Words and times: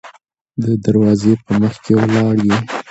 د 0.61 0.63
دروازې 0.85 1.33
په 1.45 1.51
مخکې 1.63 1.91
ولاړ 1.99 2.35
يې. 2.47 2.57